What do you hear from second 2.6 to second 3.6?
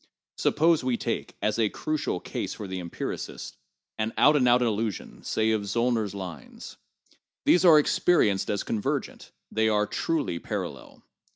the empiricist,